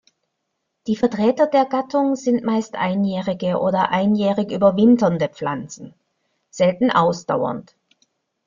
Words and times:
Die 0.87 0.95
Vertreter 0.95 1.45
der 1.45 1.65
Gattung 1.67 2.15
sind 2.15 2.43
meist 2.43 2.73
einjährige 2.73 3.59
oder 3.59 3.89
einjährig 3.91 4.49
überwinternde 4.49 5.29
Pflanzen, 5.29 5.93
selten 6.49 6.89
ausdauernd. 6.89 7.75